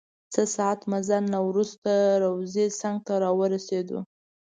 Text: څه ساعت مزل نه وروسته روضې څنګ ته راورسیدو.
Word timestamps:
څه 0.33 0.41
ساعت 0.55 0.79
مزل 0.91 1.23
نه 1.33 1.39
وروسته 1.47 1.91
روضې 2.23 2.65
څنګ 2.79 2.97
ته 3.07 3.13
راورسیدو. 3.23 3.99